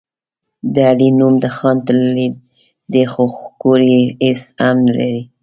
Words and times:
د 0.73 0.75
علي 0.89 1.09
نوم 1.19 1.33
د 1.43 1.45
خان 1.57 1.77
تللی 1.85 2.27
دی، 2.91 3.03
خو 3.11 3.23
کور 3.61 3.79
کې 3.89 4.01
هېڅ 4.23 4.41
هم 4.65 4.77
نه 4.85 4.91
لري. 4.97 5.21